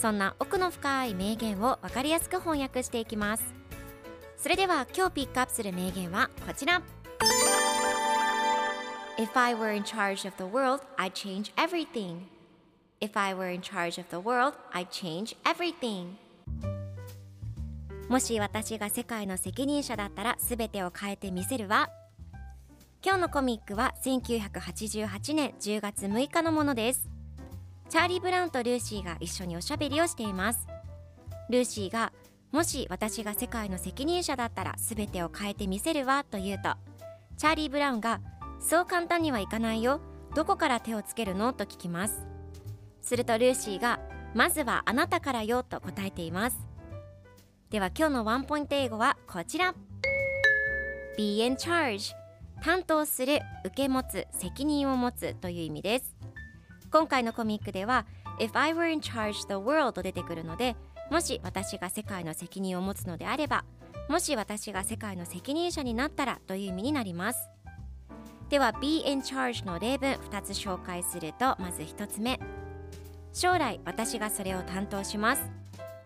[0.00, 3.44] そんな奥の深い名言を分かりやすく翻訳していきます
[4.36, 6.82] それでは今日ピックアップする名言はこちら
[9.18, 12.22] If I were in charge of the world, I'd change everything
[13.00, 16.14] If I were in charge of the world, I'd change everything
[18.08, 21.88] もし私が世界の責任者だったら全てを変えてみせるわ
[23.04, 27.11] 今日のコミックは1988年10月6日のものです
[27.92, 30.66] チャーリー・ブラウンとルーシーが一緒におしゃべりをしています。
[31.50, 32.14] ルーシーが
[32.50, 36.70] もし私が世界の責任者だったら全てを変えてみせるわと言うと
[37.36, 38.22] チャーリー・ブラウンが
[38.60, 40.00] そう簡単にはいかないよ
[40.34, 42.24] どこから手をつけるのと聞きます。
[43.02, 44.00] するとルーシーが
[44.34, 46.56] まずはあなたからよと答えています。
[47.68, 49.74] では今日のワンポイント英語はこちら。
[51.18, 52.14] Be in charge
[52.62, 56.31] 担当する受け持つ責任を持つという意味です。
[56.92, 58.04] 今回のコミックでは
[58.38, 60.76] If I were in charge the world と出てくるので
[61.10, 63.64] もし私が世界の責任を持つのであれば
[64.10, 67.48] もし私が世界の責任者になったらという意味になります。
[68.50, 72.38] では Be in charge の例文2つ紹介するとまず1つ目。
[73.32, 75.50] 将来私がそれを担当します。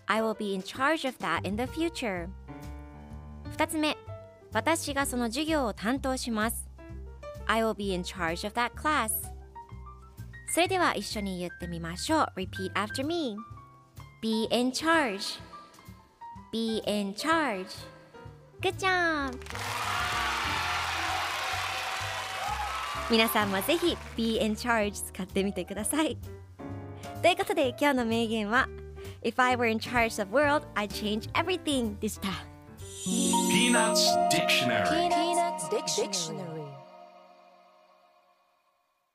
[0.07, 2.29] I will be in charge of that in the future
[3.57, 3.97] 2つ目。
[4.53, 6.69] 私がその授業を担当します。
[7.47, 9.26] I will be in charge of that class
[10.54, 13.38] それでは一緒に言ってみましょう Repeat after me
[14.22, 15.40] Be in charge
[16.52, 17.68] Be in charge
[18.62, 19.38] Good job
[23.10, 26.18] 皆さんもぜひ Be in charge 使ってみてください
[27.22, 28.68] ということで今日の名言は
[29.24, 32.30] If I were in charge of the world, I'd change everything でした
[33.06, 36.55] Peanuts Dictionary Peanuts Dictionary.